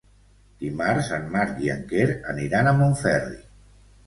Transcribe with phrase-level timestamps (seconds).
[0.63, 3.39] Dimarts en Marc i en Quer aniran a Montferri.